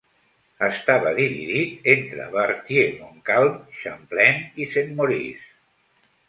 [0.67, 3.53] Estava dividit entre Berthier-Montcalm,
[3.83, 6.11] Champlain i Saint-Maurice.